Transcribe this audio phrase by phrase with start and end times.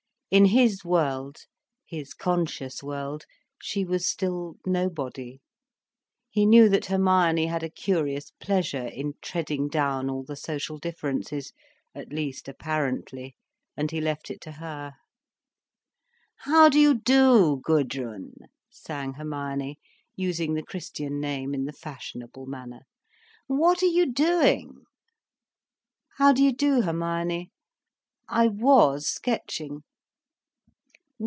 [0.31, 1.39] In his world,
[1.85, 3.25] his conscious world,
[3.61, 5.41] she was still nobody.
[6.29, 11.51] He knew that Hermione had a curious pleasure in treading down all the social differences,
[11.93, 13.35] at least apparently,
[13.75, 14.93] and he left it to her.
[16.37, 18.35] "How do you do, Gudrun?"
[18.69, 19.79] sang Hermione,
[20.15, 22.83] using the Christian name in the fashionable manner.
[23.47, 24.85] "What are you doing?"
[26.15, 27.51] "How do you do, Hermione?
[28.29, 29.83] I was sketching."